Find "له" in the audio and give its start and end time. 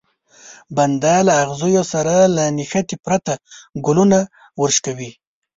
1.27-1.33, 2.35-2.43